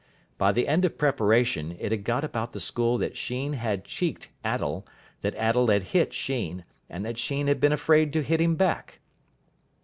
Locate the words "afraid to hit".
7.71-8.41